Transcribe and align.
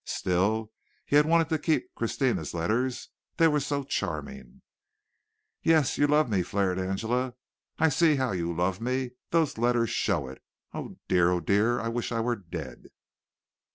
Still 0.03 0.71
he 1.05 1.15
had 1.15 1.27
wanted 1.27 1.49
to 1.49 1.59
keep 1.59 1.93
Christina's 1.93 2.55
letters; 2.55 3.09
they 3.37 3.47
were 3.47 3.59
so 3.59 3.83
charming. 3.83 4.63
"Yes, 5.61 5.99
you 5.99 6.07
love 6.07 6.27
me!" 6.27 6.41
flared 6.41 6.79
Angela. 6.79 7.35
"I 7.77 7.89
see 7.89 8.15
how 8.15 8.31
you 8.31 8.51
love 8.51 8.81
me. 8.81 9.11
Those 9.29 9.59
letters 9.59 9.91
show 9.91 10.27
it! 10.27 10.41
Oh, 10.73 10.97
dear! 11.07 11.29
oh, 11.29 11.39
dear! 11.39 11.79
I 11.79 11.89
wish 11.89 12.11
I 12.11 12.19
were 12.19 12.35
dead." 12.35 12.87